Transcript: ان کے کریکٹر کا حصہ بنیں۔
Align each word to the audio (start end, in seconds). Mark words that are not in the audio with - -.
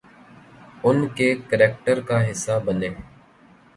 ان 0.83 0.97
کے 1.15 1.27
کریکٹر 1.49 1.97
کا 2.07 2.17
حصہ 2.31 2.59
بنیں۔ 2.65 2.93